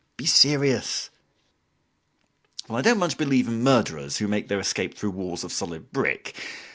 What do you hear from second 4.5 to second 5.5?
escape through walls